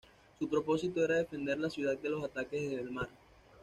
[0.39, 3.07] Su propósito era defender la ciudad de los ataques desde el mar.